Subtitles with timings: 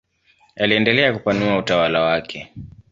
[0.55, 2.53] Aliendelea kupanua utawala wake.